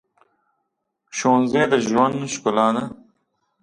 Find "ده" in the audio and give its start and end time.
2.75-2.83